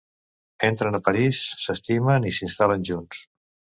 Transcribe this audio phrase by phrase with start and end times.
[0.69, 3.25] Entren a París, s'estimen i s'instal·len junts.